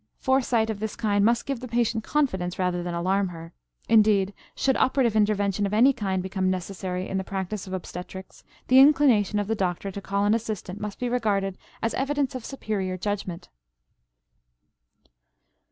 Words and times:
Foresight 0.17 0.71
of 0.71 0.79
this 0.79 0.95
kind 0.95 1.23
must 1.23 1.45
give 1.45 1.59
the 1.59 1.67
patient 1.67 2.03
confidence 2.03 2.57
rather 2.57 2.81
than 2.81 2.95
alarm 2.95 3.27
her. 3.27 3.53
Indeed, 3.87 4.33
should 4.55 4.75
operative 4.77 5.15
intervention 5.15 5.67
of 5.67 5.75
any 5.75 5.93
kind 5.93 6.23
become 6.23 6.49
necessary 6.49 7.07
in 7.07 7.19
the 7.19 7.23
practice 7.23 7.67
of 7.67 7.73
obstetrics, 7.73 8.43
the 8.67 8.79
inclination 8.79 9.37
of 9.37 9.45
the 9.45 9.53
doctor 9.53 9.91
to 9.91 10.01
call 10.01 10.25
an 10.25 10.33
assistant 10.33 10.81
must 10.81 10.97
be 10.99 11.07
regarded 11.07 11.55
as 11.83 11.93
an 11.93 11.99
evidence 11.99 12.33
of 12.33 12.43
superior 12.43 12.97
judgment. 12.97 13.49